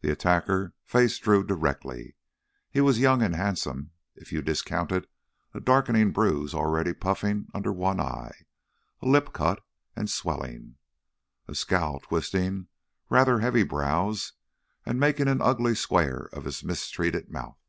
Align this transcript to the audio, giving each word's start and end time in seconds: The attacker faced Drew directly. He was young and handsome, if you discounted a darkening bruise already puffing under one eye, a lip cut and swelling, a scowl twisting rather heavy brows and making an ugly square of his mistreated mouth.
The 0.00 0.10
attacker 0.10 0.74
faced 0.82 1.22
Drew 1.22 1.44
directly. 1.44 2.16
He 2.72 2.80
was 2.80 2.98
young 2.98 3.22
and 3.22 3.36
handsome, 3.36 3.92
if 4.16 4.32
you 4.32 4.42
discounted 4.42 5.06
a 5.52 5.60
darkening 5.60 6.10
bruise 6.10 6.54
already 6.56 6.92
puffing 6.92 7.46
under 7.54 7.72
one 7.72 8.00
eye, 8.00 8.34
a 9.00 9.06
lip 9.06 9.32
cut 9.32 9.62
and 9.94 10.10
swelling, 10.10 10.78
a 11.46 11.54
scowl 11.54 12.00
twisting 12.00 12.66
rather 13.08 13.38
heavy 13.38 13.62
brows 13.62 14.32
and 14.84 14.98
making 14.98 15.28
an 15.28 15.40
ugly 15.40 15.76
square 15.76 16.28
of 16.32 16.46
his 16.46 16.64
mistreated 16.64 17.30
mouth. 17.30 17.60